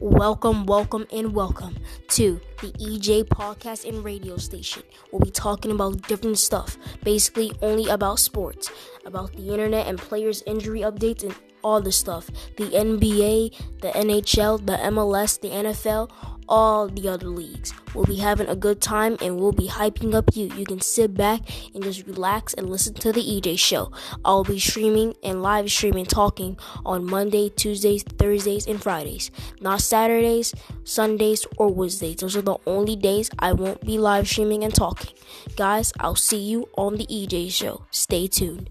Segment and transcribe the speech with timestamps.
[0.00, 1.76] Welcome, welcome, and welcome
[2.10, 4.82] to the EJ Podcast and Radio Station.
[5.10, 8.70] We'll be talking about different stuff, basically only about sports,
[9.04, 12.26] about the internet and players' injury updates and all the stuff.
[12.56, 16.10] The NBA, the NHL, the MLS, the NFL,
[16.48, 17.74] all the other leagues.
[17.94, 20.46] We'll be having a good time and we'll be hyping up you.
[20.54, 21.40] You can sit back
[21.74, 23.92] and just relax and listen to the EJ show.
[24.24, 29.30] I'll be streaming and live streaming talking on Monday, Tuesdays, Thursdays, and Fridays.
[29.60, 32.16] Not Saturdays, Sundays, or Wednesdays.
[32.16, 35.14] Those are the only days I won't be live streaming and talking.
[35.56, 37.84] Guys, I'll see you on the EJ show.
[37.90, 38.70] Stay tuned.